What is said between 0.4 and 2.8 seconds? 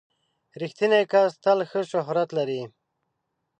•رښتینی کس تل ښه شهرت لري.